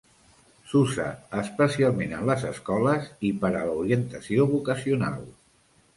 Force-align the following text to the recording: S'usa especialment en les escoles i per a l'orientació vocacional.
S'usa 0.69 1.03
especialment 1.41 2.15
en 2.21 2.25
les 2.31 2.45
escoles 2.53 3.11
i 3.29 3.31
per 3.45 3.53
a 3.53 3.63
l'orientació 3.69 4.49
vocacional. 4.55 5.21